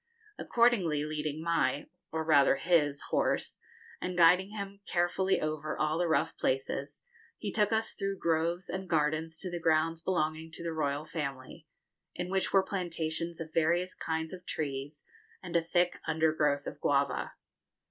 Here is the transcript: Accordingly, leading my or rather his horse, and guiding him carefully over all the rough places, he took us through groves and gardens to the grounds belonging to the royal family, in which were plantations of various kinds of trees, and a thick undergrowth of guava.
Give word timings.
Accordingly, 0.39 1.05
leading 1.05 1.43
my 1.43 1.85
or 2.11 2.23
rather 2.25 2.55
his 2.55 2.99
horse, 3.11 3.59
and 4.01 4.17
guiding 4.17 4.49
him 4.49 4.81
carefully 4.87 5.39
over 5.39 5.77
all 5.77 5.99
the 5.99 6.07
rough 6.07 6.35
places, 6.39 7.03
he 7.37 7.51
took 7.51 7.71
us 7.71 7.93
through 7.93 8.17
groves 8.17 8.67
and 8.67 8.89
gardens 8.89 9.37
to 9.37 9.51
the 9.51 9.59
grounds 9.59 10.01
belonging 10.01 10.49
to 10.53 10.63
the 10.63 10.73
royal 10.73 11.05
family, 11.05 11.67
in 12.15 12.31
which 12.31 12.51
were 12.51 12.63
plantations 12.63 13.39
of 13.39 13.53
various 13.53 13.93
kinds 13.93 14.33
of 14.33 14.43
trees, 14.43 15.03
and 15.43 15.55
a 15.55 15.61
thick 15.61 15.99
undergrowth 16.07 16.65
of 16.65 16.81
guava. 16.81 17.33